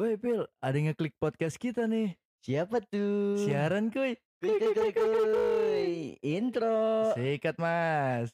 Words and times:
Woi 0.00 0.16
Pil, 0.16 0.48
ada 0.64 0.80
yang 0.80 0.88
ngeklik 0.88 1.12
podcast 1.20 1.60
kita 1.60 1.84
nih. 1.84 2.16
Siapa 2.40 2.80
tuh? 2.88 3.36
Siaran 3.36 3.92
kuy. 3.92 4.16
Kuy, 4.40 4.56
kuy, 4.56 4.72
kuy, 4.72 4.90
kuy. 4.96 5.88
Intro. 6.24 7.12
Sikat 7.12 7.60
mas. 7.60 8.32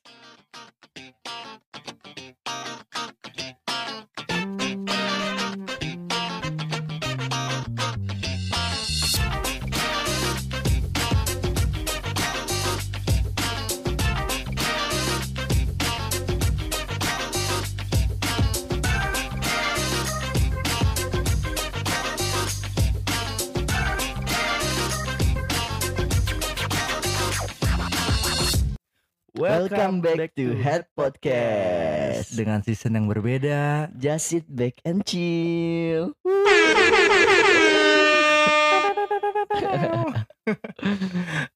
Welcome 29.37 30.01
back 30.01 30.33
to 30.41 30.57
Head 30.57 30.89
Podcast. 30.97 32.33
Dengan 32.33 32.65
season 32.65 32.97
yang 32.97 33.05
berbeda. 33.05 33.93
Just 33.93 34.33
sit 34.33 34.49
back 34.49 34.81
and 34.81 35.05
chill. 35.05 36.17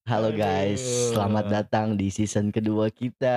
Halo 0.04 0.28
guys, 0.36 0.84
selamat 1.16 1.44
datang 1.48 1.96
di 1.96 2.12
season 2.12 2.52
kedua 2.52 2.92
kita 2.92 3.36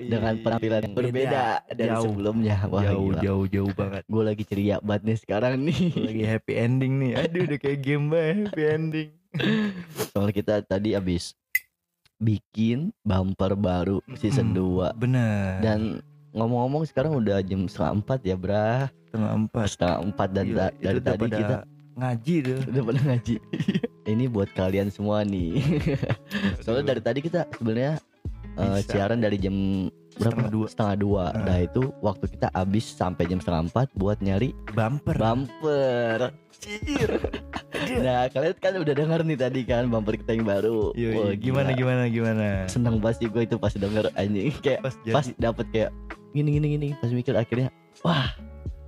Yoi. 0.00 0.08
dengan 0.08 0.34
penampilan 0.40 0.80
yang 0.88 0.96
berbeda 0.96 1.44
dari 1.68 1.92
Jauh. 1.92 2.08
sebelumnya. 2.08 2.64
Wah, 2.72 2.88
jauh, 2.88 3.12
gila. 3.12 3.20
jauh, 3.20 3.44
jauh 3.52 3.72
banget. 3.76 4.02
Gue 4.08 4.22
lagi 4.24 4.48
ceria 4.48 4.80
banget 4.80 5.02
nih 5.12 5.18
sekarang 5.20 5.60
nih. 5.60 5.80
Gua 5.92 6.08
Lagi 6.08 6.24
happy 6.24 6.52
ending 6.56 6.92
nih. 7.04 7.12
Aduh, 7.20 7.42
udah 7.52 7.58
kayak 7.60 7.78
game 7.84 8.08
banget 8.08 8.36
happy 8.48 8.64
ending. 8.64 9.08
Soalnya 10.08 10.32
kita 10.32 10.54
tadi 10.64 10.96
abis 10.96 11.36
bikin 12.24 12.78
bumper 13.02 13.52
baru 13.54 14.00
season 14.14 14.50
Mm-mm. 14.50 14.96
2 14.96 14.96
Bener. 14.98 15.60
dan 15.60 15.80
ngomong-ngomong 16.32 16.82
sekarang 16.84 17.14
udah 17.14 17.38
jam 17.40 17.64
setengah 17.64 17.92
empat 17.96 18.18
ya 18.22 18.34
brah 18.34 18.88
setengah 19.06 19.32
empat. 19.38 19.66
setengah 19.68 19.98
empat 20.02 20.28
dan 20.30 20.44
Gila, 20.46 20.58
da- 20.58 20.74
dari 20.80 21.00
tadi 21.00 21.22
pada 21.22 21.36
kita 21.36 21.56
ngaji 21.94 22.34
tuh. 22.42 22.58
udah 22.66 22.82
pernah 22.82 23.02
ngaji 23.06 23.34
ini 24.12 24.24
buat 24.26 24.48
kalian 24.50 24.88
semua 24.88 25.22
nih 25.22 25.62
soalnya 26.64 26.84
dari 26.88 27.02
tadi 27.02 27.20
kita 27.20 27.46
sebenarnya 27.52 28.00
Bisa. 28.54 28.86
siaran 28.88 29.18
dari 29.18 29.34
jam 29.36 29.54
berapa 30.14 30.30
Setengah 30.38 30.46
dua. 30.48 30.66
setengah 30.68 30.96
dua 30.96 31.24
Ah. 31.28 31.42
nah 31.42 31.58
itu 31.60 31.82
waktu 32.00 32.24
kita 32.28 32.46
habis 32.48 32.86
sampai 32.88 33.24
jam 33.24 33.38
setengah 33.38 33.66
empat 33.66 33.90
buat 33.92 34.18
nyari 34.18 34.54
bumper. 34.70 35.14
bumper 35.14 36.20
nah 38.00 38.22
kalian 38.26 38.54
kan 38.54 38.72
udah 38.76 38.94
denger 38.94 39.20
nih 39.22 39.38
tadi 39.38 39.60
kan 39.62 39.84
bumper 39.86 40.14
kita 40.16 40.32
yang 40.32 40.44
baru 40.44 40.90
Yoi, 40.92 41.14
Wah, 41.14 41.32
gimana 41.34 41.70
gila. 41.70 41.78
gimana 41.78 42.02
gimana. 42.06 42.46
seneng 42.66 42.98
banget 42.98 43.16
sih 43.18 43.28
gue 43.28 43.42
itu 43.42 43.56
pas 43.56 43.70
denger 43.70 44.08
anjing 44.14 44.52
kayak 44.58 44.80
Pas 44.80 44.94
jadi 44.98 45.12
pas 45.12 45.26
dapet 45.34 45.66
kayak 45.68 45.90
gini 46.30 46.48
gini 46.52 46.66
gini 46.72 46.86
pas 46.94 47.08
mikir 47.08 47.32
akhirnya 47.32 47.68
wah 48.00 48.30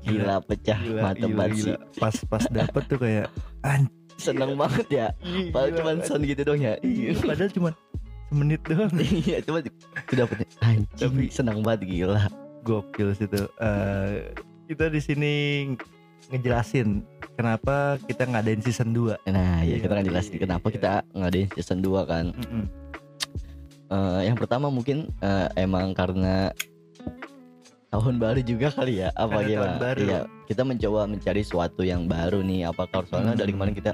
gila, 0.00 0.38
pecah 0.40 0.78
gila, 0.78 1.00
mantep 1.02 1.26
gila, 1.26 1.36
banget 1.36 1.56
gila. 1.56 1.64
sih 1.64 1.74
Pas 1.96 2.16
pas 2.24 2.44
dapet 2.48 2.82
tuh 2.86 2.98
kayak 2.98 3.26
anjing. 3.60 3.92
seneng 4.16 4.54
banget 4.54 4.86
ya 4.88 5.06
padahal 5.50 5.68
Gila, 5.68 5.78
cuma 5.78 5.90
sound 6.02 6.24
gitu 6.24 6.42
dong 6.42 6.58
ya 6.58 6.74
Iya, 6.80 7.10
padahal 7.20 7.50
cuma 7.50 7.70
semenit 8.26 8.60
doang. 8.62 8.90
iya 9.20 9.36
cuma 9.40 9.58
sudah 9.60 10.16
dapetnya 10.16 10.46
anjing 10.60 10.88
Tapi- 10.96 11.28
seneng 11.28 11.58
banget 11.60 11.80
gila 11.86 12.26
Gokil 12.62 13.12
sih 13.12 13.26
tuh. 13.26 13.46
Eh, 13.56 14.34
kita 14.66 14.88
di 14.88 14.98
sini 14.98 15.34
ngejelasin 16.26 17.06
kenapa 17.36 17.74
kita 18.02 18.24
ngadain 18.24 18.58
season 18.58 18.90
2. 18.90 19.20
nah 19.26 19.60
ya 19.60 19.68
Iya, 19.68 19.76
kita 19.78 19.92
kan 19.92 20.04
jelasin 20.04 20.32
iya, 20.32 20.40
kenapa 20.40 20.66
iya. 20.66 20.74
kita 20.74 20.88
ngadain 21.12 21.48
season 21.52 21.78
2 21.80 22.02
kan 22.04 22.26
Eh, 23.86 24.20
yang 24.24 24.34
pertama 24.34 24.66
mungkin 24.66 25.06
eh, 25.20 25.46
emang 25.56 25.94
karena 25.94 26.50
tahun 27.88 28.18
baru 28.18 28.42
juga 28.42 28.74
kali 28.74 28.98
ya 28.98 29.14
apa 29.14 29.30
Karena 29.36 29.46
gimana 29.46 29.62
tahun 29.70 29.78
baru. 29.80 30.00
iya 30.02 30.20
kita 30.44 30.62
mencoba 30.62 31.00
mencari 31.06 31.40
sesuatu 31.40 31.82
yang 31.82 32.02
baru 32.04 32.42
nih 32.42 32.66
apakah 32.66 33.06
soalnya 33.06 33.34
dari 33.36 33.54
Hmm. 33.54 33.62
kemarin 33.62 33.74
kita 33.74 33.92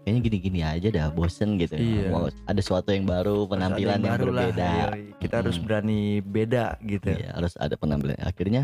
kayaknya 0.00 0.20
gini-gini 0.24 0.60
aja 0.60 0.88
dah 0.90 1.06
bosen 1.08 1.54
gitu 1.56 1.78
Iya. 1.78 2.10
mau 2.10 2.26
ada 2.26 2.58
sesuatu 2.58 2.90
yang 2.90 3.06
baru 3.06 3.46
penampilan 3.46 3.96
yang, 3.96 4.10
baru 4.10 4.24
lah, 4.26 4.44
berbeda 4.50 4.70
yoi. 4.90 5.02
Kita 5.20 5.34
harus 5.36 5.54
Mm-mm. 5.54 5.66
berani 5.68 6.00
beda 6.20 6.64
gitu. 6.82 7.10
Iya, 7.12 7.28
harus 7.30 7.52
ada 7.54 7.74
penampilan 7.76 8.18
akhirnya 8.18 8.62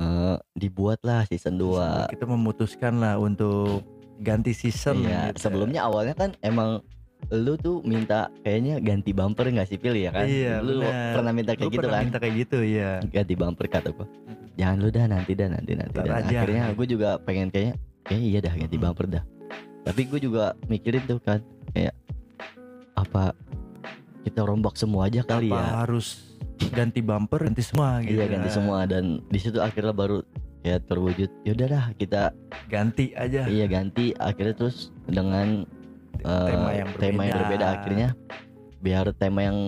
eh 0.00 0.36
dibuatlah 0.54 1.28
season 1.28 1.54
2 1.54 2.08
Kita 2.08 2.24
memutuskan 2.24 2.96
lah 2.96 3.14
untuk 3.16 3.84
ganti 4.18 4.52
season. 4.52 5.00
Iya, 5.00 5.32
gitu. 5.32 5.44
sebelumnya 5.44 5.84
awalnya 5.84 6.12
kan 6.12 6.32
emang 6.40 6.80
lu 7.28 7.52
tuh 7.54 7.84
minta 7.84 8.32
kayaknya 8.40 8.80
ganti 8.80 9.12
bumper 9.12 9.44
nggak 9.46 9.68
sih 9.68 9.76
Pil 9.76 9.92
ya 9.94 10.08
kan? 10.08 10.24
Iya, 10.24 10.64
lu 10.64 10.80
benar. 10.80 11.12
pernah 11.14 11.32
minta 11.32 11.52
kayak 11.52 11.68
Lu 11.68 11.72
gitu 11.72 11.80
pernah 11.84 11.98
kan? 12.00 12.06
minta 12.08 12.18
kayak 12.18 12.34
gitu 12.38 12.58
ya. 12.64 12.90
Ganti 13.06 13.34
bumper 13.36 13.66
kata 13.68 13.88
gua. 13.92 14.08
Jangan 14.56 14.76
lu 14.76 14.88
dah 14.88 15.04
nanti 15.04 15.32
dah 15.32 15.48
nanti 15.48 15.72
nanti 15.72 15.96
dah. 15.96 16.16
aja. 16.16 16.36
Akhirnya 16.40 16.64
gue 16.72 16.86
juga 16.86 17.08
pengen 17.20 17.48
kayaknya 17.48 17.74
kayak 18.02 18.22
iya 18.22 18.38
dah 18.40 18.54
ganti 18.56 18.76
Mm-mm. 18.76 18.84
bumper 18.88 19.06
dah. 19.10 19.24
Tapi 19.80 20.00
gue 20.04 20.20
juga 20.20 20.44
mikirin 20.66 21.04
tuh 21.04 21.20
kan 21.20 21.40
kayak 21.70 21.92
apa 22.92 23.32
kita 24.20 24.40
rombak 24.40 24.76
semua 24.76 25.06
aja 25.06 25.20
kali 25.20 25.48
Apa 25.48 25.56
ya. 25.56 25.68
harus 25.80 26.29
ganti 26.68 27.00
bumper 27.00 27.40
ganti 27.42 27.62
semua 27.62 28.00
gitu. 28.00 28.14
Iya 28.14 28.26
ganti 28.28 28.50
semua 28.50 28.84
dan 28.84 29.24
di 29.26 29.38
situ 29.38 29.58
akhirnya 29.58 29.90
baru 29.90 30.20
ya 30.60 30.76
terwujud. 30.78 31.32
Yaudah 31.42 31.66
dah 31.66 31.84
kita 31.94 32.36
Ganti 32.66 33.10
aja. 33.12 33.48
iya 33.48 33.64
ganti 33.64 34.12
akhirnya 34.14 34.54
terus 34.54 34.92
dengan 35.04 35.64
eh, 36.20 36.46
tema 36.46 36.70
yang 36.70 36.88
berbeda. 36.90 37.02
tema 37.02 37.22
yang 37.24 37.38
berbeda 37.40 37.66
akhirnya 37.72 38.08
biar 38.78 39.06
tema 39.12 39.40
yang 39.42 39.58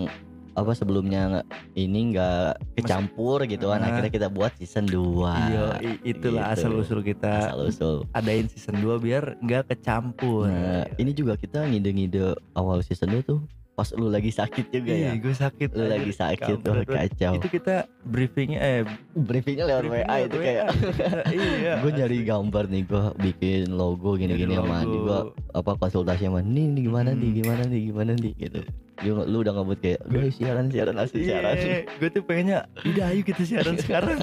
apa 0.52 0.76
sebelumnya 0.76 1.40
ini 1.72 2.12
nggak 2.12 2.76
kecampur 2.76 3.40
gitu 3.42 3.72
kan 3.72 3.80
akhirnya 3.80 4.12
kita 4.12 4.28
buat 4.28 4.52
season 4.54 4.84
2 4.84 5.00
Iya, 5.48 5.64
itulah 6.04 6.52
Gitu. 6.52 6.60
asal 6.60 6.72
usul 6.76 7.00
kita 7.00 7.48
asal 7.48 7.60
usul 7.66 7.96
adain 8.12 8.44
season 8.46 8.76
2 8.76 9.00
biar 9.00 9.40
nggak 9.40 9.72
kecampur. 9.72 10.44
nah 10.46 10.84
ini 10.94 11.16
juga 11.16 11.34
kita 11.34 11.64
ngide-ngide 11.64 12.36
awal 12.52 12.84
season 12.84 13.08
2 13.10 13.24
tuh 13.24 13.40
pas 13.72 13.88
lu 13.90 14.06
lagi 14.06 14.28
sakit 14.28 14.68
juga 14.68 14.92
Iya, 14.92 15.08
ya 15.08 15.12
gue 15.16 15.32
sakit. 15.34 15.68
lu 15.70 15.80
aja. 15.80 15.90
lagi 15.90 16.12
sakit 16.12 16.56
tuh 16.60 16.74
kacau 16.84 17.32
Itu 17.34 17.48
kita 17.48 17.76
briefingnya 18.02 18.60
eh 18.60 18.80
briefingnya 19.14 19.64
lewat 19.66 19.84
WA 19.86 20.16
itu 20.22 20.36
WA, 20.36 20.44
kayak 20.44 20.64
iya. 21.32 21.72
gue 21.78 21.90
nyari 21.90 22.18
gambar 22.22 22.64
nih 22.66 22.82
gue 22.84 23.02
bikin 23.18 23.60
logo 23.70 24.14
gini-gini 24.14 24.54
sama 24.54 24.76
logo. 24.78 24.92
juga 24.92 25.16
apa 25.52 25.72
konsultasi 25.78 26.24
sama 26.26 26.40
nih, 26.40 26.66
nih 26.68 26.82
gimana 26.84 27.10
nih 27.10 27.24
Hmm. 27.24 27.38
gimana 27.38 27.62
nih 27.64 27.80
gimana 27.82 28.12
nih 28.14 28.32
gitu 28.38 28.60
lu, 29.02 29.12
lu 29.24 29.36
udah 29.40 29.52
ngebut 29.52 29.78
kayak 29.80 30.00
guys 30.06 30.32
siaran 30.32 30.66
siaran 30.68 30.96
asli 30.96 31.20
siaran 31.24 31.54
Iya, 31.54 31.78
gue 31.90 32.08
tuh 32.10 32.22
pengennya 32.22 32.58
udah 32.78 33.04
ayo 33.08 33.20
kita 33.22 33.42
siaran 33.42 33.74
sekarang. 33.82 34.20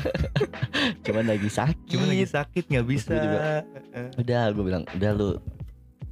cuman 1.05 1.25
lagi 1.25 1.49
sakit 1.49 1.89
Cuma 1.89 2.05
lagi 2.05 2.27
sakit 2.27 2.63
nggak 2.65 2.85
bisa. 2.85 3.11
Gue 3.11 3.23
juga, 3.25 3.39
udah 4.15 4.41
gue 4.47 4.63
bilang 4.63 4.83
udah 4.87 5.11
lu 5.11 5.29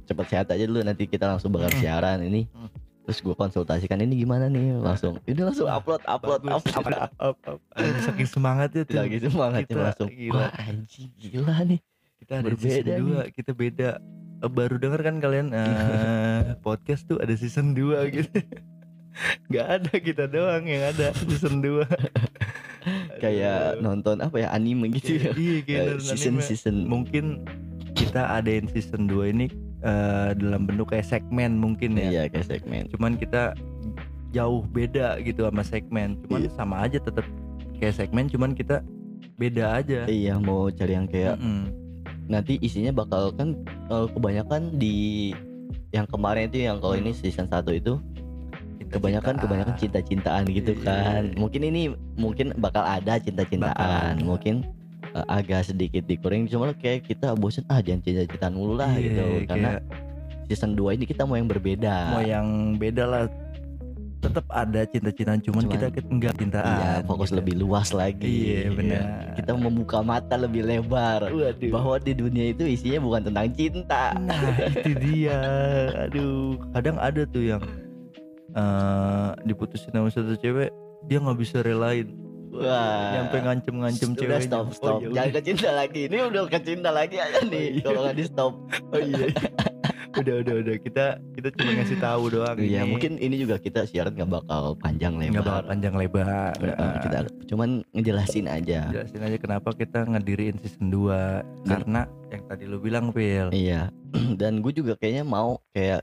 cepet 0.04 0.26
sehat 0.26 0.46
aja 0.48 0.64
dulu 0.64 0.80
nanti 0.80 1.04
kita 1.04 1.28
langsung 1.28 1.48
bakal 1.48 1.70
Mm. 1.70 1.78
siaran 1.78 2.18
ini 2.20 2.44
Mm. 2.48 2.68
Terus 3.08 3.18
gue 3.18 3.32
konsultasikan 3.32 3.96
ini 3.98 4.20
gimana 4.20 4.46
nih 4.46 4.76
langsung 4.76 5.16
udah 5.18 5.44
langsung 5.46 5.64
upload 5.64 6.04
upload 6.04 6.40
Bagus. 6.44 6.68
upload 6.68 7.00
Up, 7.00 7.12
up, 7.16 7.36
up. 7.48 7.58
Lagi 7.72 8.00
saking 8.04 8.28
semangatnya 8.28 8.82
tuh. 8.84 8.96
lagi 8.98 9.16
semangatnya 9.18 9.64
Kita 9.66 9.80
langsung 9.80 10.08
gila. 10.10 10.36
wah 10.36 10.50
anjing 10.54 11.08
gila 11.16 11.56
nih 11.64 11.80
kita 12.18 12.32
ada 12.34 12.44
Berbeda 12.44 12.92
season 12.92 13.08
2, 13.24 13.32
kita 13.32 13.50
beda. 13.52 13.88
Eh, 14.38 14.50
Baru 14.50 14.76
denger 14.76 15.00
kan 15.00 15.14
kalian 15.18 15.46
eh, 15.50 16.40
podcast 16.66 17.02
tuh 17.02 17.16
ada 17.16 17.32
season 17.32 17.72
2 17.72 17.96
gitu. 18.12 18.28
Gak 19.48 19.66
ada 19.72 19.92
kita 19.96 20.28
doang 20.28 20.62
yang 20.62 20.84
ada 20.86 21.10
season 21.16 21.58
2 21.58 21.88
kayak 23.22 23.80
nonton 23.80 24.20
apa 24.20 24.36
ya 24.36 24.48
anime 24.50 24.92
gitu 24.92 25.16
ya 25.16 25.32
Iya 25.32 25.56
kayak 25.62 25.86
season 25.98 26.36
anime. 26.36 26.44
season 26.44 26.76
Mungkin 26.84 27.24
kita 27.94 28.30
adain 28.30 28.68
season 28.68 29.06
2 29.06 29.32
ini 29.32 29.46
eh, 29.80 30.30
dalam 30.34 30.64
bentuk 30.64 30.88
kayak 30.88 31.06
segmen 31.06 31.54
mungkin 31.54 31.94
ya. 31.94 32.08
iya 32.08 32.22
kayak 32.26 32.46
segmen 32.48 32.86
Cuman 32.88 33.14
kita 33.14 33.54
jauh 34.28 34.60
beda 34.62 35.16
gitu 35.20 35.42
sama 35.42 35.62
segmen. 35.62 36.20
Cuman 36.22 36.40
Iya. 36.42 36.52
sama 36.52 36.76
aja 36.82 36.98
tetap 36.98 37.24
kayak 37.74 37.94
segmen 37.96 38.26
cuman 38.26 38.52
kita 38.52 38.82
beda 39.34 39.76
aja. 39.76 40.02
iya 40.04 40.34
mau 40.34 40.66
cari 40.68 40.92
yang 40.92 41.06
kayak 41.06 41.38
Mm-mm. 41.38 41.70
nanti 42.26 42.58
isinya 42.58 42.90
bakal 42.92 43.30
kan 43.32 43.54
eh, 43.88 44.06
kebanyakan 44.08 44.74
di 44.74 45.30
yang 45.88 46.04
kemarin 46.04 46.46
itu 46.46 46.60
yang 46.60 46.76
kalau 46.76 46.92
ini 46.94 47.10
season 47.10 47.46
1 47.46 47.64
itu 47.72 47.96
kebanyakan 48.86 49.36
kebanyakan 49.36 49.74
cinta-cintaan 49.76 50.44
gitu 50.48 50.72
Iya. 50.74 50.84
kan. 50.84 51.22
Mungkin 51.34 51.62
ini 51.62 51.82
mungkin 52.14 52.56
bakal 52.56 52.82
ada 52.82 53.16
cinta-cintaan, 53.16 54.20
mungkin 54.22 54.64
uh, 55.12 55.26
agak 55.28 55.64
sedikit 55.64 56.04
dikurangi 56.04 56.48
cuma 56.48 56.72
kayak 56.72 57.04
kita 57.04 57.32
bosen 57.32 57.64
ah 57.68 57.78
jangan 57.78 58.02
cinta-cintaan 58.02 58.52
mulu 58.52 58.74
lah 58.76 58.90
Iya, 58.92 59.02
gitu. 59.04 59.24
Karena 59.46 59.70
kayak 59.78 59.82
season 60.48 60.72
2 60.74 60.96
ini 60.96 61.04
kita 61.04 61.22
mau 61.24 61.36
yang 61.36 61.46
berbeda. 61.46 61.94
mau 62.10 62.24
yang 62.24 62.46
beda 62.76 63.04
lah 63.04 63.22
tetap 64.18 64.50
ada 64.50 64.82
cinta-cintaan 64.82 65.38
cuman, 65.38 65.62
Cuman, 65.62 65.72
kita 65.78 65.86
enggak 66.10 66.34
cintaan 66.34 66.66
Iya, 66.74 66.90
fokus 67.06 67.30
gitu. 67.30 67.38
lebih 67.38 67.54
luas 67.62 67.94
lagi. 67.94 68.26
Iya, 68.66 68.74
benar. 68.74 69.02
Kita 69.38 69.54
membuka 69.54 70.02
mata 70.02 70.34
lebih 70.34 70.66
lebar 70.66 71.30
Waduh. 71.30 71.70
bahwa 71.70 72.02
di 72.02 72.18
dunia 72.18 72.50
itu 72.50 72.66
isinya 72.66 72.98
bukan 72.98 73.30
tentang 73.30 73.46
cinta. 73.54 74.18
Nah 74.18 74.42
itu 74.74 74.90
dia 74.98 75.38
Aduh 76.10 76.58
Kadang 76.74 76.98
ada 76.98 77.22
tuh 77.24 77.44
yang 77.46 77.62
eh 78.58 79.28
diputusin 79.46 79.94
sama 79.94 80.10
satu 80.10 80.34
cewek 80.34 80.74
Dia 81.06 81.22
nggak 81.22 81.38
bisa 81.38 81.62
relain 81.62 82.10
Wah. 82.60 83.10
Nyampe 83.14 83.36
ngancem-ngancem 83.38 84.08
Udah 84.08 84.20
ceweknya 84.20 84.40
stop 84.44 84.66
stop. 84.72 84.96
Oh, 84.96 85.00
ya 85.00 85.08
Jangan 85.12 85.24
udah. 85.24 85.34
ke 85.34 85.40
cinta 85.42 85.68
lagi. 85.70 86.00
Ini 86.04 86.18
udah 86.24 86.42
ke 86.44 86.58
cinta 86.60 86.90
lagi 86.90 87.16
aja 87.16 87.40
nih. 87.42 87.66
iya. 87.72 87.82
Kalau 87.82 88.00
nggak 88.02 88.16
di 88.16 88.24
stop. 88.24 88.52
Oh 88.88 89.00
iya 89.00 89.26
Udah 90.10 90.34
udah 90.40 90.54
udah 90.58 90.76
Kita 90.78 91.04
kita 91.32 91.48
cuma 91.52 91.70
ngasih 91.74 91.98
tahu 91.98 92.22
doang 92.28 92.56
Iya, 92.56 92.80
ini. 92.80 92.90
mungkin 92.90 93.12
ini 93.16 93.36
juga 93.36 93.56
kita 93.56 93.84
siaran 93.84 94.12
nggak 94.12 94.30
bakal 94.32 94.74
panjang 94.76 95.14
lebar. 95.14 95.30
nggak 95.30 95.46
bakal 95.46 95.64
panjang 95.68 95.94
lebar 95.94 96.52
Heeh, 96.58 96.92
kita 97.00 97.18
cuman 97.46 97.68
ngejelasin 97.92 98.46
aja. 98.46 98.80
Jelasin 98.88 99.22
aja 99.22 99.36
kenapa 99.36 99.68
kita 99.72 100.02
ngediriin 100.04 100.56
season 100.58 100.90
2 100.90 101.68
Karena 101.68 102.00
yang 102.28 102.42
tadi 102.44 102.64
lu 102.64 102.78
bilang 102.78 103.12
Phil 103.12 103.48
Iya. 103.50 103.92
Dan 104.40 104.58
gue 104.58 104.72
juga 104.72 104.96
kayaknya 104.96 105.22
mau 105.22 105.60
kayak 105.70 106.02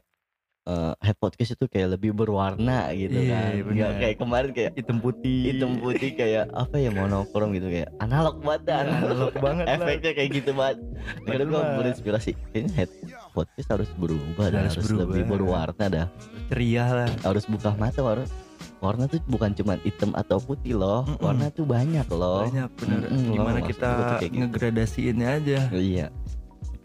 eh 0.65 0.93
head 0.99 1.13
podcast 1.15 1.53
itu 1.53 1.65
kayak 1.65 1.93
lebih 1.93 2.09
berwarna 2.11 2.89
gitu 2.91 3.13
Iya, 3.15 3.61
kan. 3.61 3.69
Nggak 3.69 3.91
kayak 3.95 4.15
kemarin 4.17 4.49
kayak 4.51 4.71
Hitam 4.73 4.97
putih. 4.97 5.41
hitam 5.47 5.71
putih 5.77 6.11
kayak 6.11 6.49
apa 6.51 6.75
ya 6.75 6.89
monokrom 6.89 7.49
gitu 7.51 7.69
kayak 7.69 7.93
analog 7.99 8.41
banget 8.41 8.61
Iya, 8.65 8.77
analog 8.97 9.33
banget 9.37 9.65
lah. 9.65 9.75
efeknya 9.77 10.11
kayak 10.11 10.29
gitu 10.33 10.51
banget. 10.51 10.77
Gue 11.21 11.45
mah- 11.47 11.77
berinspirasi. 11.77 12.31
Kayaknya 12.49 12.71
head 12.75 12.89
podcast 13.31 13.69
harus 13.69 13.89
berubah 13.95 14.45
dah, 14.47 14.59
Harus 14.59 14.73
harus, 14.73 14.85
berubah. 14.87 15.01
lebih 15.05 15.23
berwarna 15.27 15.85
dah. 15.85 16.07
Ceria 16.47 16.85
lah. 16.95 17.09
Harus 17.21 17.45
buka 17.45 17.69
mata 17.75 18.01
warna 18.01 18.25
warna 18.77 19.05
tuh 19.05 19.17
bukan 19.23 19.53
cuma 19.53 19.77
hitam 19.79 20.13
atau 20.13 20.37
putih 20.39 20.73
loh. 20.73 21.05
Mm-mm. 21.05 21.21
warna 21.21 21.45
tuh 21.49 21.63
banyak 21.63 22.05
loh. 22.07 22.41
Banyak 22.43 22.69
bener. 22.75 22.99
Mm-mm, 23.07 23.31
Gimana 23.31 23.59
loh, 23.59 23.65
kita 23.65 23.87
gua 23.87 24.17
gitu. 24.19 24.33
ngegradasiinnya 24.35 25.29
aja. 25.35 25.59
Iya. 25.69 26.07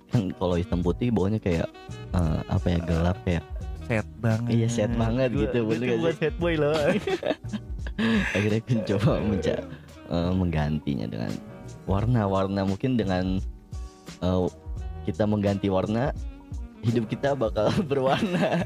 Kan 0.09 0.35
kalau 0.35 0.55
hitam 0.55 0.81
putih 0.81 1.09
bawahnya 1.09 1.39
kayak 1.39 1.69
eh, 2.11 2.41
apa 2.47 2.67
ya 2.67 2.79
gelap 2.83 3.17
kayak 3.23 3.41
Set 3.91 4.07
banget. 4.23 4.51
Iya, 4.55 4.67
set 4.71 4.93
banget 4.95 5.35
Gua- 5.35 5.43
gitu, 5.43 5.59
bener 5.67 5.83
tuh 5.83 5.87
gak 5.91 5.99
buat 5.99 6.17
set 6.17 6.35
boy 6.39 6.55
loh. 6.55 6.71
Akhirnya 8.39 8.61
gue 8.63 8.79
coba 8.95 9.11
menca 9.19 9.55
eh, 10.07 10.33
menggantinya 10.33 11.07
dengan 11.11 11.33
warna-warna 11.85 12.63
mungkin 12.63 12.95
dengan 12.95 13.43
eh, 14.21 14.47
kita 15.05 15.27
mengganti 15.27 15.67
warna 15.67 16.15
hidup 16.81 17.11
kita 17.11 17.35
bakal 17.35 17.67
berwarna. 17.91 18.63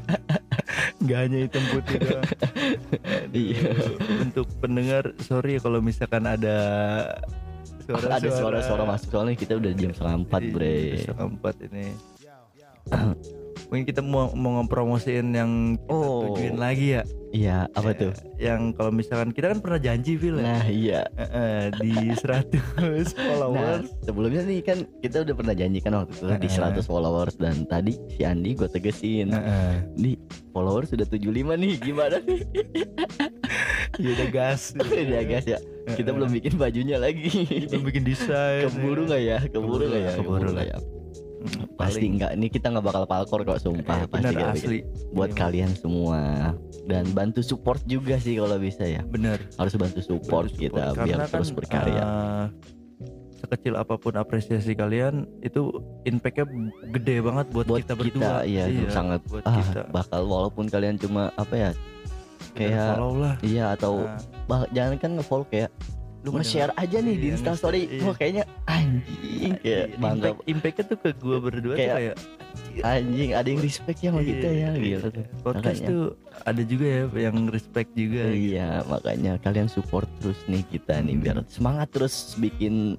Gak 1.03 1.19
hanya 1.25 1.37
hitam 1.43 1.63
putih 1.69 1.97
doang. 1.99 2.23
Iya. 3.29 3.61
Untuk 4.21 4.47
pendengar 4.57 5.11
Sorry 5.19 5.57
kalau 5.57 5.81
misalkan 5.81 6.23
ada 6.23 6.57
Suara-suara. 7.85 8.17
Ada 8.17 8.29
suara-suara 8.33 8.83
masuk 8.87 9.09
soalnya 9.09 9.35
kita 9.37 9.53
udah 9.57 9.71
jam 9.73 9.93
setengah 9.93 10.17
empat 10.21 10.41
Iya, 10.41 10.53
bre. 10.53 10.77
setengah 11.05 11.27
empat 11.33 11.55
ini 11.69 11.85
Mungkin 13.65 13.83
kita 13.83 13.99
mau 13.99 14.29
mau 14.31 14.61
ngepromosiin 14.61 15.27
yang 15.29 15.51
kita 15.75 15.89
Oh. 15.89 16.31
tujuin 16.31 16.55
lagi 16.55 16.87
ya? 16.95 17.03
Iya 17.29 17.57
apa 17.69 17.91
Ya, 17.91 17.99
tuh? 17.99 18.11
Yang 18.37 18.61
kalau 18.73 18.91
misalkan 18.91 19.29
kita 19.29 19.51
kan 19.51 19.59
pernah 19.59 19.75
janji 19.77 20.15
Phil 20.15 20.39
ya? 20.39 20.45
Nah 20.45 20.63
iya. 20.65 21.01
Di 21.75 21.91
100 22.15 22.23
nah 22.79 23.03
followers. 23.11 23.91
sebelumnya 24.01 24.41
nih 24.41 24.59
kan 24.61 24.77
kita 24.97 25.21
udah 25.21 25.35
pernah 25.35 25.51
janji 25.51 25.79
kan 25.79 25.91
waktu 25.93 26.13
itu 26.13 26.25
di 26.37 26.47
Heeh. 26.47 26.79
100 26.79 26.85
followers. 26.85 27.35
Dan 27.35 27.65
tadi 27.65 27.99
si 28.09 28.23
Andi 28.23 28.55
gue 28.55 28.67
tegesin. 28.67 29.29
Eh. 29.29 29.75
di 29.93 30.15
followers 30.49 30.87
sudah 30.87 31.03
75 31.03 31.27
nih 31.55 31.73
gimana? 31.75 32.17
Nih 32.21 32.39
Ya 33.95 34.09
udah 34.11 34.27
gas. 34.29 34.75
Udah 34.75 35.23
gas 35.25 35.45
ya. 35.45 35.59
Kita 35.87 36.11
belum 36.11 36.27
bikin 36.29 36.55
bajunya 36.55 36.97
lagi. 36.97 37.67
Belum 37.67 37.83
bikin 37.85 38.03
desain 38.03 38.67
keburu 38.67 39.07
nggak 39.07 39.21
ya? 39.21 39.37
Keburu 39.45 39.83
nggak 39.85 40.01
ya? 40.01 40.11
Keburu 40.19 40.47
nggak 40.51 40.67
ya 40.67 40.77
pasti 41.71 41.99
paling- 41.99 42.13
nggak. 42.15 42.31
Ini 42.33 42.47
kita 42.49 42.67
nggak 42.69 42.85
bakal 42.85 43.03
palkor 43.03 43.39
kok 43.41 43.55
Eh, 43.55 43.61
sumpah 43.61 43.99
pasti 44.05 44.13
bener 44.31 44.33
asli. 44.47 44.79
buat 45.09 45.29
Iya. 45.29 45.37
kalian 45.37 45.71
semua. 45.73 46.21
Dan 46.83 47.03
bantu 47.11 47.41
support 47.41 47.81
juga 47.83 48.15
sih 48.15 48.35
kalau 48.35 48.57
bisa 48.57 48.83
ya. 48.83 49.01
Bener. 49.03 49.41
Harus 49.55 49.73
bantu 49.73 49.99
support 49.99 50.47
Bantu 50.47 50.59
kita 50.59 50.83
support. 50.87 51.01
biar 51.01 51.17
Karena 51.17 51.25
terus 51.27 51.49
kan, 51.49 51.55
berkarya. 51.55 52.03
eh, 52.03 52.45
sekecil 53.35 53.73
apa 53.75 53.95
pun 53.95 54.13
apresiasi 54.15 54.73
kalian 54.73 55.13
itu 55.39 55.69
impactnya 56.03 56.45
gede 56.91 57.21
banget 57.21 57.45
buat, 57.47 57.65
buat 57.67 57.79
kita 57.79 57.93
kita, 57.93 57.99
berdua. 57.99 58.33
iya, 58.41 58.65
sangat. 58.89 59.21
buat 59.23 59.43
ah, 59.43 59.53
kita. 59.55 59.81
bakal 59.87 60.21
walaupun 60.23 60.65
kalian 60.65 60.95
cuma 60.95 61.29
apa 61.31 61.53
ya 61.53 61.69
kayak 62.51 62.71
kayak 62.71 62.89
follow 62.91 63.13
lah. 63.19 63.35
iya 63.43 63.65
atau 63.71 63.93
Nah, 64.01 64.17
bah, 64.47 64.61
jangan 64.71 64.95
kan 64.95 65.11
nge-follow 65.13 65.45
kayak 65.45 65.69
lu 66.25 66.33
nge-share 66.33 66.73
aja 66.73 66.97
nih 66.97 67.15
di 67.15 67.27
Iya, 67.29 67.33
Insta 67.37 67.53
story 67.53 67.81
wah 68.01 68.09
iya. 68.09 68.13
kayaknya 68.17 68.43
anjing 68.65 69.53
kayak 69.61 69.85
Iya, 69.85 70.01
bangga 70.01 70.27
impact, 70.33 70.49
impactnya 70.49 70.83
tuh 70.89 70.97
ke 70.97 71.09
gua 71.15 71.37
berdua 71.37 71.75
Kayak- 71.75 71.85
tuh 71.85 71.99
kayak 72.01 72.17
anjing 72.81 73.29
ada 73.31 73.47
yang 73.47 73.61
respect 73.61 73.97
ya 73.99 74.09
sama 74.09 74.21
kita 74.21 74.47
ya 74.47 74.51
iya, 74.51 74.69
gitu 74.97 75.07
iya. 75.13 75.25
podcast 75.39 75.79
Makanya. 75.79 75.87
tuh 75.87 76.03
ada 76.41 76.61
juga 76.65 76.85
ya 76.85 77.01
yang 77.21 77.37
respect 77.47 77.89
juga 77.93 78.23
Iya, 78.27 78.69
makanya 78.85 79.33
kalian 79.39 79.69
support 79.69 80.09
terus 80.17 80.39
nih 80.45 80.65
kita 80.65 80.97
nih 80.99 81.13
Hmm. 81.13 81.23
biar 81.23 81.37
semangat 81.47 81.87
terus 81.89 82.33
bikin 82.35 82.97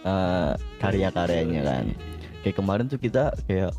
eh, 0.00 0.52
karya-karyanya 0.78 1.60
kan. 1.60 1.84
Kayak 2.40 2.56
kemarin 2.56 2.86
tuh 2.86 2.96
kita 2.96 3.34
kayak 3.44 3.74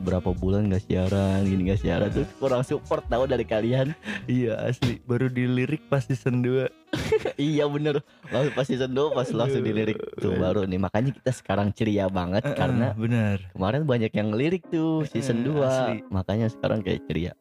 berapa 0.00 0.32
bulan 0.32 0.66
gak 0.66 0.82
siaran, 0.82 1.44
gini 1.44 1.68
gak 1.68 1.80
siaran 1.80 2.08
tuh 2.08 2.24
kurang 2.36 2.60
support 2.60 3.04
tahu 3.06 3.24
dari 3.24 3.44
kalian. 3.44 3.92
iya 4.26 4.56
asli 4.60 4.98
baru 5.02 5.28
dilirik 5.28 5.84
pas 5.86 6.02
season 6.02 6.40
2 6.40 6.66
iya 7.38 7.64
bener, 7.64 8.02
langsung 8.26 8.52
pas 8.52 8.66
season 8.66 8.90
2 8.90 9.12
pas 9.12 9.28
langsung 9.30 9.62
dilirik 9.62 9.94
tuh 10.16 10.34
baru 10.34 10.64
nih. 10.64 10.80
Makanya 10.80 11.10
kita 11.12 11.30
sekarang 11.30 11.70
ceria 11.70 12.08
banget 12.08 12.42
karena 12.50 12.90
benar 12.92 13.38
kemarin 13.50 13.84
banyak 13.84 14.10
yang 14.10 14.28
ngelirik 14.30 14.66
tuh 14.66 15.06
season 15.06 15.40
Eh, 15.40 15.46
2 15.46 15.62
asli. 15.62 15.96
Makanya 16.08 16.48
sekarang 16.48 16.80
kayak 16.80 17.06
ceria. 17.06 17.32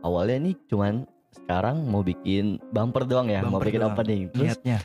Awalnya 0.00 0.48
nih 0.48 0.56
cuman 0.66 0.94
sekarang 1.34 1.84
mau 1.84 2.00
bikin 2.00 2.62
bumper 2.70 3.04
doang 3.04 3.26
ya, 3.26 3.42
mau 3.42 3.58
Bumper 3.58 3.68
bikin 3.68 3.82
doang. 3.82 3.92
opening. 3.92 4.22
Terus 4.30 4.56
niatnya 4.56 4.78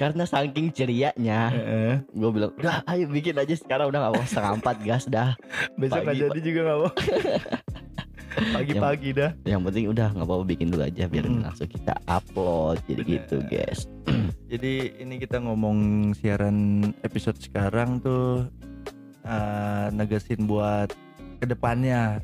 karena 0.00 0.24
saking 0.24 0.72
cerianya 0.72 1.52
Heeh. 1.52 1.94
gue 2.08 2.30
bilang 2.32 2.56
udah 2.56 2.80
ayo 2.88 3.04
bikin 3.06 3.36
aja 3.36 3.52
sekarang 3.52 3.92
udah 3.92 4.00
gak 4.00 4.12
mau 4.16 4.24
setengah 4.24 4.52
empat 4.56 4.76
gas 4.80 5.04
dah 5.04 5.36
besok 5.76 6.00
Pagi, 6.02 6.24
aja 6.24 6.40
juga 6.40 6.60
gak 6.64 6.78
mau 6.80 6.90
pagi-pagi 8.56 9.10
dah 9.12 9.30
yang 9.44 9.60
penting 9.60 9.90
udah 9.90 10.08
nggak 10.14 10.24
apa-apa 10.24 10.44
bikin 10.46 10.70
dulu 10.70 10.86
aja 10.86 11.04
biar 11.04 11.26
Mm. 11.26 11.42
langsung 11.44 11.66
kita 11.66 11.92
upload 12.06 12.78
jadi 12.86 13.02
Bener. 13.02 13.12
gitu 13.18 13.36
guys 13.46 13.80
Jadi 14.50 14.98
ini 14.98 15.14
kita 15.14 15.38
ngomong 15.38 15.78
siaran 16.18 16.82
episode 17.02 17.38
sekarang 17.38 18.00
tuh 18.00 18.50
eh, 19.22 19.86
negesin 19.92 20.42
buat 20.42 20.90
ke 21.38 21.46
depannya 21.46 22.18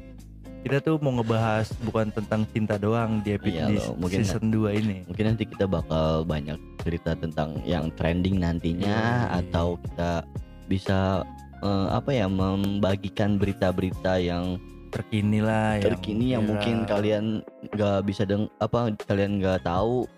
kita 0.63 0.83
tuh 0.83 0.99
mau 0.99 1.15
ngebahas 1.15 1.71
bukan 1.81 2.11
tentang 2.11 2.43
cinta 2.51 2.75
doang 2.75 3.23
di 3.23 3.39
episode 3.39 3.71
Iya 3.71 3.71
di 3.71 3.79
loh, 3.79 3.95
mungkin 3.95 4.19
season 4.21 4.51
2 4.51 4.75
ini. 4.75 4.97
mungkin 5.07 5.25
nanti 5.29 5.47
kita 5.47 5.67
bakal 5.67 6.27
banyak 6.27 6.59
cerita 6.87 7.13
tentang 7.13 7.59
yang 7.67 7.91
trending 7.93 8.39
nantinya 8.39 9.27
Iya. 9.27 9.43
atau 9.43 9.75
kita 9.83 10.23
bisa 10.67 11.27
eh, 11.59 11.87
apa 11.91 12.15
ya 12.15 12.31
membagikan 12.31 13.37
berita-berita 13.37 14.23
yang 14.23 14.63
Terkini 14.87 15.43
lah 15.43 15.77
terkini 15.77 16.33
yang 16.33 16.47
viral. 16.47 16.57
mungkin 16.57 16.77
kalian 16.87 17.25
nggak 17.69 18.07
bisa 18.07 18.23
deng 18.25 18.47
apa 18.57 18.95
kalian 19.05 19.43
nggak 19.43 19.61
tahu 19.61 20.09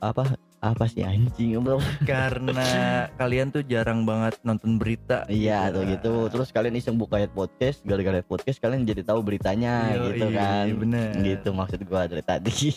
apa 0.00 0.34
apa 0.58 0.84
sih 0.90 1.06
anjing 1.06 1.54
bro 1.62 1.78
karena 2.02 2.66
kalian 3.14 3.54
tuh 3.54 3.62
jarang 3.62 4.02
banget 4.02 4.34
nonton 4.42 4.74
berita. 4.74 5.22
Iya 5.30 5.70
atau 5.70 5.86
gitu. 5.86 6.26
Terus 6.34 6.50
kalian 6.50 6.74
iseng 6.74 6.98
buka 6.98 7.14
head 7.14 7.30
podcast, 7.30 7.78
gara-gara 7.86 8.18
podcast 8.26 8.58
kalian 8.58 8.82
jadi 8.82 9.06
tahu 9.06 9.22
beritanya 9.22 9.94
Yoi, 9.94 10.18
gitu 10.18 10.26
kan. 10.34 10.66
bener. 10.74 11.10
Gitu 11.22 11.48
maksud 11.54 11.80
gua 11.86 12.10
dari 12.10 12.24
tadi. 12.26 12.74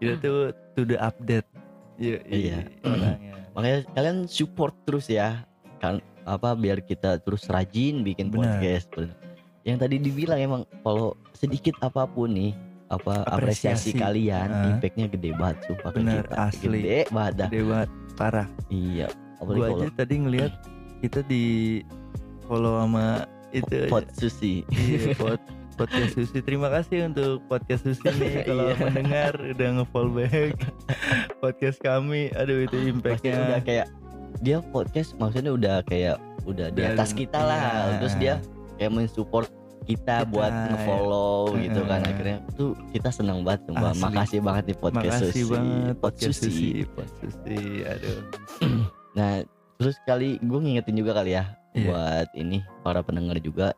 Kita 0.00 0.14
tuh 0.16 0.54
to 0.72 0.88
the 0.88 0.96
update. 0.96 1.44
Iya. 1.98 2.18
Iya. 2.24 2.58
orangnya. 2.82 3.34
Makanya 3.58 3.78
kalian 3.92 4.18
support 4.26 4.74
terus 4.86 5.10
ya. 5.10 5.42
Kan 5.78 5.98
apa 6.22 6.54
biar 6.54 6.78
kita 6.80 7.18
terus 7.20 7.44
rajin 7.48 8.02
bikin 8.02 8.30
Bener. 8.30 8.56
podcast. 8.58 8.86
Bener. 8.94 9.14
Yang 9.66 9.76
tadi 9.84 9.96
dibilang 10.00 10.40
emang 10.40 10.62
kalau 10.80 11.12
sedikit 11.34 11.76
apa 11.82 12.06
pun 12.06 12.32
nih 12.32 12.52
apa 12.88 13.20
apresiasi, 13.28 13.92
Apresiasi. 13.92 14.00
kalian 14.00 14.48
Heeh. 14.48 14.70
impactnya 14.72 15.06
gede 15.12 15.30
banget 15.36 15.56
sumpah 15.68 15.90
Bener, 15.92 16.24
kita. 16.24 16.36
asli. 16.40 16.78
Gede 16.80 16.98
banget 17.12 17.34
dah. 17.36 17.48
Gede 17.52 17.62
banget, 17.68 17.90
parah. 18.16 18.48
Iya. 18.72 19.06
Apalagi 19.38 19.60
Gua 19.60 19.68
aja 19.76 19.88
tadi 19.92 20.14
ngelihat 20.18 20.52
kita 20.98 21.20
di 21.28 21.44
follow 22.48 22.80
sama 22.80 23.06
itu 23.52 23.76
pot 23.86 24.04
susi. 24.16 24.64
Iya, 24.72 25.12
pod, 25.20 25.40
podcast 25.78 26.12
Susi. 26.12 26.38
Terima 26.42 26.68
kasih 26.68 27.06
untuk 27.06 27.38
podcast 27.46 27.86
Susi 27.86 28.02
nih 28.20 28.42
kalau 28.42 28.66
Iya. 28.66 28.76
mendengar 28.82 29.32
udah 29.38 29.68
nge-follow 29.78 30.12
back 30.12 30.54
podcast 31.42 31.78
kami. 31.78 32.28
Aduh 32.34 32.66
itu 32.66 32.76
impactnya. 32.90 33.38
udah 33.38 33.60
kayak 33.62 33.86
dia 34.38 34.58
podcast 34.60 35.14
maksudnya 35.16 35.50
udah 35.50 35.76
kayak 35.82 36.18
udah 36.44 36.68
di 36.70 36.82
atas 36.82 37.10
kita 37.10 37.38
lah 37.38 37.58
iya. 37.58 37.96
terus 37.98 38.14
dia 38.16 38.34
kayak 38.76 38.92
mensupport 38.94 39.48
kita, 39.82 40.20
Kita, 40.20 40.28
buat 40.28 40.52
ya. 40.52 40.68
ngefollow 40.68 41.56
gitu 41.56 41.80
kan 41.88 42.00
akhirnya 42.04 42.38
tuh 42.54 42.76
kita 42.92 43.08
senang 43.08 43.40
banget 43.40 43.64
tuh, 43.64 43.72
Mbak. 43.72 43.88
Asli. 43.88 44.02
makasih 44.04 44.40
banget 44.44 44.64
nih 44.68 44.78
podcast 44.78 45.16
Makasih 45.16 45.32
Susi 45.32 45.42
banget 45.48 45.94
Pod 45.96 46.02
podcast 46.04 46.36
Susi. 46.36 46.50
Susi. 46.52 46.68
Pod 46.86 47.08
Susi. 47.16 47.60
Aduh. 47.88 48.18
nah 49.16 49.32
terus 49.74 49.96
kali 50.04 50.28
gue 50.38 50.58
ngingetin 50.60 50.96
juga 50.96 51.12
kali 51.16 51.32
ya 51.34 51.44
Iya. 51.72 51.84
buat 51.84 52.28
ini 52.32 52.58
para 52.80 53.00
pendengar 53.00 53.36
juga 53.38 53.72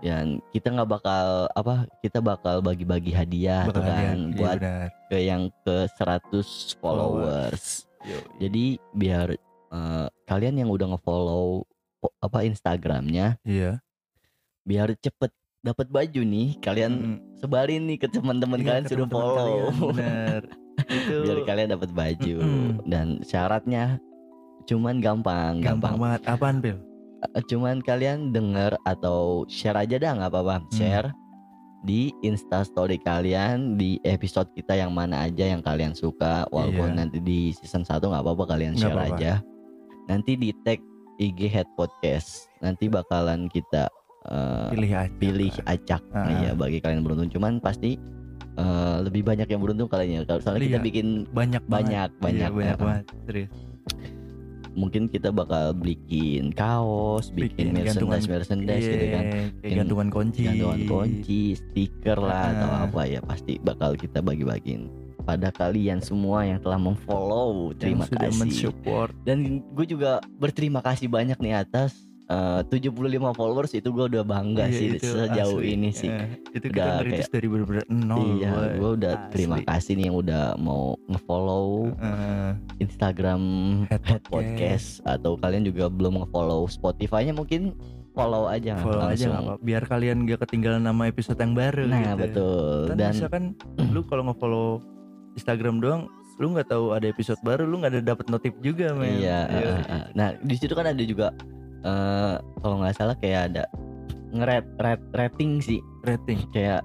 dan 0.00 0.24
kita 0.50 0.68
nggak 0.70 0.90
bakal 0.90 1.24
apa 1.50 1.74
kita 2.00 2.18
bakal 2.18 2.60
bagi-bagi 2.60 3.10
hadiah 3.10 3.64
tuh 3.66 3.76
Bakal 3.76 3.84
kan 3.84 3.94
lihat. 3.94 4.16
Iya, 4.16 4.36
buat 4.36 4.58
benar. 4.58 4.86
ke 5.06 5.16
yang 5.18 5.42
ke 5.60 5.76
100 5.92 6.42
followers 6.80 7.64
Yo, 8.00 8.16
jadi 8.38 8.64
biar 8.90 9.28
eh, 9.70 10.06
kalian 10.24 10.56
yang 10.56 10.68
udah 10.68 10.86
ngefollow 10.90 11.68
apa 12.18 12.38
Instagramnya 12.42 13.36
Iya. 13.42 13.84
biar 14.62 14.96
cepet 14.96 15.28
dapat 15.60 15.86
baju 15.86 16.20
nih 16.22 16.56
kalian 16.58 16.92
Mm. 16.92 17.16
sebarin 17.36 17.84
nih 17.84 17.98
ke 17.98 18.08
teman-teman 18.08 18.56
Iya, 18.56 18.66
kalian 18.66 18.84
ke 18.84 18.90
suruh 18.90 19.04
follow 19.06 19.36
kalian. 19.36 20.42
Itu 20.90 21.16
biar 21.22 21.38
kalian 21.44 21.68
dapat 21.70 21.90
baju 21.92 22.36
Mm-mm. 22.40 22.70
dan 22.84 23.20
syaratnya 23.20 24.00
cuman 24.62 24.96
gampang 24.98 25.60
gampang 25.60 25.96
banget. 25.96 26.20
Apaan, 26.24 26.56
Pil? 26.58 26.80
Eh, 27.22 27.44
cuman 27.44 27.78
kalian 27.78 28.30
denger 28.30 28.80
atau 28.82 29.44
share 29.46 29.76
aja 29.76 29.96
dah 29.96 30.12
nggak 30.14 30.30
apa-apa 30.30 30.56
Hmm. 30.58 30.72
share 30.72 31.08
di 31.80 32.12
instastory 32.20 32.96
kalian 32.96 33.74
di 33.74 33.96
episode 34.02 34.48
kita 34.50 34.72
yang 34.74 34.88
mana 34.90 35.24
aja 35.24 35.44
yang 35.46 35.60
kalian 35.60 35.92
suka 35.92 36.44
walaupun 36.48 36.92
Iya. 36.92 36.98
nanti 36.98 37.18
di 37.18 37.52
season 37.52 37.82
1 37.82 38.04
nggak 38.06 38.20
apa-apa 38.20 38.44
kalian 38.46 38.72
share 38.74 38.92
apa-apa. 38.92 39.16
aja 39.16 39.32
nanti 40.06 40.32
di 40.34 40.52
tag 40.58 40.80
IG 41.16 41.40
Head 41.46 41.68
Podcast 41.74 42.48
nanti 42.58 42.88
bakalan 42.88 43.46
kita 43.46 43.88
eh, 44.22 44.68
Pilih 44.70 44.92
aja. 44.94 45.12
pilih 45.14 45.52
acak 45.62 46.02
Ah. 46.10 46.28
iya 46.34 46.50
bagi 46.52 46.76
kalian 46.78 47.00
beruntung 47.00 47.28
cuman 47.30 47.56
pasti 47.58 47.96
eh, 48.52 48.96
lebih 49.00 49.22
banyak 49.22 49.46
yang 49.46 49.56
beruntung 49.58 49.88
kalian 49.88 50.20
ya 50.20 50.22
Kalau- 50.26 50.40
soalnya 50.42 50.60
kita 50.62 50.78
Iya. 50.78 50.84
bikin 50.84 51.06
banyak 51.26 51.64
banyak 51.64 52.10
banget. 52.10 52.10
banyak 52.18 52.44
Iya, 52.44 52.56
banyak 52.58 52.74
eh, 52.74 52.80
banget. 52.82 53.04
Serius. 53.24 53.52
Mungkin 54.72 55.06
kita 55.06 55.28
bakal 55.28 55.72
bikin 55.72 56.50
kaos 56.50 57.28
bikin, 57.28 57.70
Bikin 57.70 57.84
gantungan- 57.84 58.18
merchandise 58.18 58.28
merchandise 58.28 58.86
gitu 58.86 59.06
kan 59.08 59.24
Iya, 59.24 59.42
Bikin 59.56 59.76
gantungan 59.76 60.08
kunci. 60.08 60.42
gantungan 60.44 60.80
kunci, 60.84 61.40
stiker 61.54 62.18
lah 62.18 62.42
atau 62.50 62.68
Ah. 62.68 62.80
apa 62.84 63.00
ya 63.04 63.20
pasti 63.20 63.58
bakal 63.58 63.94
kita 63.94 64.18
bagi-bagiin 64.20 64.86
pada 65.20 65.50
kalian 65.50 66.00
semua 66.00 66.42
yang 66.42 66.58
telah 66.58 66.76
memfollow. 66.76 67.70
Terima 67.72 68.02
yang 68.02 68.08
sudah 68.08 68.20
kasih. 68.26 68.40
mensupport. 68.40 69.12
Dan 69.22 69.38
gue 69.68 69.86
juga 69.86 70.10
berterima 70.34 70.80
kasih 70.80 71.06
banyak 71.06 71.36
nih 71.36 71.54
atas 71.56 71.94
eh, 72.30 72.60
75 72.64 72.94
followers 73.32 73.72
itu 73.72 73.88
gue 73.88 74.06
udah 74.06 74.22
bangga 74.22 74.64
Iya, 74.64 74.72
sih 74.72 74.86
itu 74.94 75.06
sejauh 75.10 75.58
asli. 75.58 75.74
ini 75.74 75.90
sih. 75.90 76.06
Eh, 76.06 76.26
itu 76.52 76.66
Udah 76.66 76.78
kita 76.78 76.94
ngerintis 76.96 77.28
dari 77.28 77.46
bener-bener 77.46 77.84
nol. 77.88 78.18
iya, 78.36 78.50
gue 78.72 78.90
udah 78.94 79.12
Asli. 79.16 79.30
terima 79.32 79.58
kasih 79.60 79.92
nih 79.92 80.04
yang 80.04 80.16
udah 80.16 80.44
mau 80.56 80.82
ngefollow 81.06 81.66
Eh, 81.96 82.50
Instagram 82.80 83.42
Head 83.86 84.02
Head 84.04 84.22
Podcast. 84.24 84.30
Podcast 84.30 84.86
atau 85.04 85.34
kalian 85.34 85.64
juga 85.64 85.86
belum 85.86 86.20
ngefollow 86.20 86.66
Spotify-nya 86.66 87.32
mungkin 87.32 87.74
follow 88.10 88.46
aja 88.46 88.74
follow 88.76 89.00
aja 89.00 89.10
langsung. 89.22 89.30
nggak 89.30 89.42
apa 89.44 89.54
biar 89.60 89.82
kalian 89.84 90.16
gak 90.24 90.40
ketinggalan 90.42 90.82
nama 90.82 91.06
episode 91.06 91.36
yang 91.36 91.52
baru 91.52 91.82
Nah, 91.84 91.98
gitu. 92.00 92.18
betul. 92.20 92.80
Dan, 92.86 92.96
Dan 92.96 93.08
misalkan 93.12 93.42
lu 93.94 94.00
kalau 94.02 94.22
nge-follow 94.24 94.68
Instagram 95.32 95.78
doang 95.78 96.02
lu 96.36 96.50
nggak 96.50 96.68
tahu 96.68 96.90
ada 96.90 97.04
episode 97.04 97.36
baru 97.40 97.62
lu 97.62 97.78
nggak 97.78 97.92
ada 97.92 98.02
dapat 98.06 98.26
notif 98.26 98.56
juga 98.58 98.90
men 98.92 99.20
Iya. 99.20 99.38
Iya. 99.46 99.60
uh, 99.68 99.80
uh. 99.92 100.04
Nah 100.12 100.28
di 100.36 100.56
situ 100.56 100.72
kan 100.72 100.86
ada 100.86 101.02
juga 101.02 101.30
eh 101.80 102.34
kalau 102.58 102.76
nggak 102.78 102.94
salah 102.94 103.16
kayak 103.16 103.50
ada 103.50 103.64
ngerat 104.30 104.66
rat, 104.78 105.00
rating 105.12 105.58
sih 105.58 105.78
rating 106.02 106.38
kayak 106.50 106.84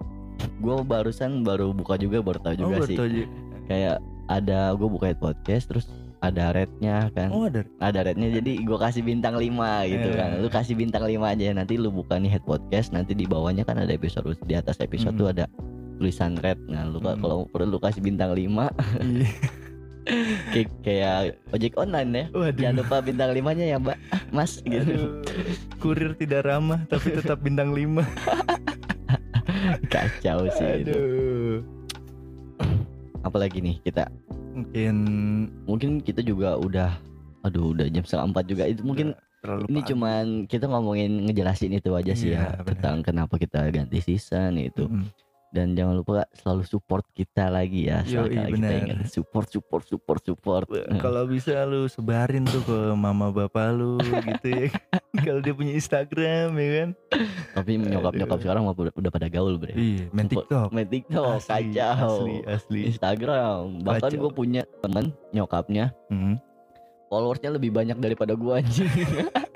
gue 0.60 0.78
barusan 0.82 1.42
baru 1.42 1.72
buka 1.72 1.96
juga 1.96 2.20
baru 2.20 2.40
tahu 2.40 2.56
juga 2.58 2.76
oh 2.76 2.86
sih 2.86 2.98
aja. 2.98 3.24
kayak 3.66 3.96
ada 4.26 4.74
gue 4.74 4.88
buka 4.88 5.14
podcast 5.14 5.70
terus 5.70 5.86
ada 6.20 6.50
rate-nya 6.52 7.14
kan 7.14 7.30
oh 7.30 7.46
ada 7.46 7.62
ada 7.80 8.02
rate-nya 8.02 8.34
jadi 8.34 8.66
gue 8.66 8.78
kasih 8.80 9.06
bintang 9.06 9.38
5 9.38 9.46
gitu 9.86 10.10
Eh. 10.10 10.16
kan 10.16 10.30
lu 10.42 10.50
kasih 10.50 10.74
bintang 10.74 11.06
5 11.06 11.22
aja 11.22 11.54
nanti 11.54 11.78
lu 11.78 11.90
buka 11.90 12.18
nih 12.18 12.34
head 12.34 12.44
podcast 12.44 12.90
nanti 12.90 13.14
di 13.14 13.30
bawahnya 13.30 13.62
kan 13.62 13.78
ada 13.78 13.94
episode 13.94 14.26
di 14.42 14.58
atas 14.58 14.82
episode 14.82 15.14
Hmm. 15.14 15.22
tuh 15.22 15.28
ada 15.30 15.46
tulisan 15.96 16.34
rate 16.42 16.60
nah 16.66 16.84
lu 16.84 16.98
Hmm. 16.98 17.22
kalau 17.22 17.46
perlu 17.46 17.70
lu 17.70 17.80
kasih 17.80 18.02
bintang 18.02 18.34
5 18.34 18.74
Iya. 19.00 19.30
kayak, 20.54 20.70
kayak 20.86 21.18
ojek 21.52 21.74
online 21.76 22.10
ya. 22.14 22.26
Waduh. 22.32 22.54
Jangan 22.62 22.76
lupa 22.82 22.96
bintang 23.02 23.30
limanya 23.34 23.66
ya 23.66 23.78
mbak. 23.82 23.98
Mas 24.30 24.62
gitu. 24.62 24.86
Aduh. 24.86 25.10
kurir 25.82 26.18
tidak 26.18 26.46
ramah 26.50 26.82
tapi 26.90 27.14
tetap 27.14 27.42
bintang 27.42 27.74
5 27.74 28.02
Kacau 29.94 30.40
sih 30.54 30.70
itu. 30.86 30.94
Aduh. 30.94 31.58
Apalagi 33.26 33.60
nih 33.62 33.82
kita? 33.82 34.10
Mungkin 34.56 34.96
Mungkin 35.66 35.92
kita 36.06 36.22
juga 36.22 36.56
udah 36.58 36.94
Aduh 37.46 37.78
udah 37.78 37.86
jam 37.90 38.02
setengah 38.06 38.34
empat 38.34 38.46
juga. 38.50 38.64
Itu 38.66 38.82
mungkin 38.86 39.14
terlalu 39.42 39.70
ini 39.70 39.80
cuman 39.86 40.26
Kita 40.50 40.66
ngomongin 40.70 41.30
ngejelasin 41.30 41.78
itu 41.78 41.94
aja 41.94 42.14
sih 42.18 42.34
Iya, 42.34 42.58
ya. 42.58 42.66
Tentang 42.66 43.02
kenapa 43.06 43.38
kita 43.38 43.70
ganti 43.74 44.02
season 44.02 44.58
itu. 44.62 44.86
Mm. 44.86 45.25
Dan 45.56 45.72
jangan 45.72 45.96
lupa 45.96 46.28
selalu 46.36 46.68
support 46.68 47.08
kita 47.16 47.48
lagi 47.48 47.88
ya 47.88 48.04
Yoi, 48.04 48.36
kita 48.52 48.74
ingat 48.76 49.08
Support 49.08 49.48
support 49.48 49.88
support 49.88 50.20
support. 50.20 50.68
Kalau 51.00 51.24
bisa 51.24 51.64
lu 51.64 51.88
sebarin 51.88 52.44
tuh 52.44 52.60
ke 52.68 52.78
mama 52.92 53.32
bapak 53.32 53.72
lu 53.72 53.96
gitu 54.04 54.48
ya. 54.52 54.68
Kalau 55.24 55.40
dia 55.40 55.56
punya 55.56 55.72
Instagram 55.80 56.60
ya 56.60 56.68
kan? 56.76 56.90
Tapi 57.56 57.72
nyokap-nyokap 57.80 58.36
Aduh. 58.36 58.44
sekarang 58.44 58.64
udah, 58.68 58.92
udah 58.92 59.12
pada 59.16 59.32
gaul 59.32 59.56
bre. 59.56 59.72
Iya 59.72 60.12
main 60.12 60.28
TikTok. 60.28 60.76
Main 60.76 60.88
TikTok 60.92 61.40
Asli, 61.40 61.72
kacau. 61.72 62.04
asli 62.04 62.36
asli. 62.44 62.82
Instagram. 62.92 63.80
Bahkan 63.80 64.12
gue 64.12 64.32
punya 64.36 64.68
temen 64.84 65.16
nyokapnya. 65.32 65.96
Hmm. 66.12 66.36
followersnya 67.06 67.54
lebih 67.54 67.70
banyak 67.70 68.02
daripada 68.02 68.34
gua 68.34 68.60
anjing 68.60 68.90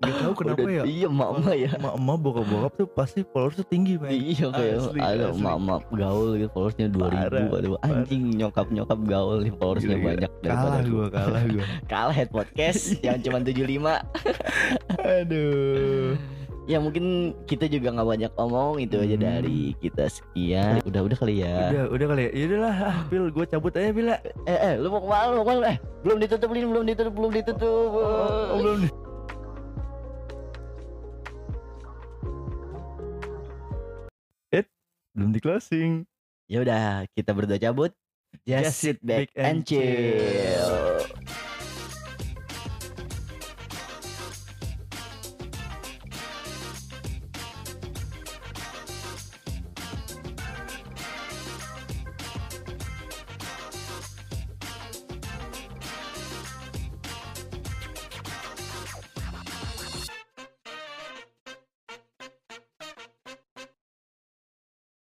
Gak 0.00 0.14
tahu 0.16 0.32
kenapa 0.34 0.60
Udah- 0.60 0.72
ya 0.72 0.82
iya 0.84 1.08
mama 1.08 1.50
ya. 1.52 1.70
emak-emak 1.72 2.16
bokap-bokap 2.18 2.72
tuh 2.74 2.88
pasti 2.88 3.20
followers 3.22 3.56
tuh 3.56 3.66
tinggi 3.66 3.94
men. 3.96 4.10
Iya 4.10 4.46
kayak 4.48 4.76
ada 4.96 5.26
mama 5.32 5.80
gaul 5.90 6.36
gitu 6.36 6.48
followersnya 6.50 6.88
2000 6.88 7.10
Parah, 7.10 7.46
aduh 7.50 7.76
anjing 7.80 8.22
nyokap 8.32 8.66
nyokap 8.68 8.98
gaul 9.02 9.40
nih 9.40 9.52
followersnya 9.52 9.94
Gila-gila. 9.94 10.10
banyak 10.10 10.30
kalah 10.42 10.80
gua. 10.82 10.90
gua 10.90 11.06
kalah 11.10 11.44
gua. 11.46 11.64
Kalah 11.92 12.14
head 12.14 12.30
podcast 12.30 12.80
yang 13.04 13.18
cuma 13.18 13.38
75 13.40 13.60
aduh. 15.00 16.14
Ya 16.68 16.78
mungkin 16.78 17.04
kita 17.50 17.66
juga 17.66 17.90
nggak 17.90 18.06
banyak 18.06 18.32
omong 18.36 18.78
itu 18.78 18.94
aja 18.94 19.12
Hmm. 19.12 19.24
dari 19.26 19.74
kita 19.76 20.06
sekian. 20.06 20.78
Udah. 20.84 21.02
Udah 21.02 21.16
kali 21.18 21.42
ya? 21.42 21.56
Udah 21.66 21.84
udah 21.90 22.06
kali 22.06 22.22
ya? 22.22 22.30
Yaudahlah 22.32 22.76
ah, 22.78 22.96
Pil 23.04 23.26
gue 23.26 23.44
cabut 23.44 23.72
aja 23.74 23.90
Pil 23.90 24.06
ah. 24.06 24.20
eh 24.46 24.58
eh 24.60 24.74
lu 24.78 24.86
mau 24.86 25.02
ke 25.02 25.08
mana 25.08 25.24
lu 25.26 25.36
mau 25.36 25.44
ke 25.44 25.50
mana? 25.50 25.66
Eh 25.66 25.78
belum 26.00 26.16
ditutup 26.16 26.48
belum 26.48 26.84
ditutup 26.84 27.12
belum 27.12 27.30
ditutup. 27.32 27.90
Oh, 27.90 28.54
belum 28.56 28.76
nih 28.80 28.90
Eh, 28.92 28.99
belum 35.14 35.30
di 35.34 35.40
closing. 35.42 36.06
Ya 36.50 36.62
udah 36.62 37.06
kita 37.14 37.30
berdua 37.34 37.58
cabut. 37.58 37.94
Just 38.46 38.78
sit 38.78 38.98
back 39.02 39.30
and 39.34 39.66
chill 39.66 40.89